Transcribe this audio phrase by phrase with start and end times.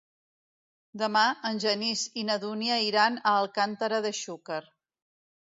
[1.01, 4.61] Demà en Genís i na Dúnia iran a Alcàntera de Xúquer.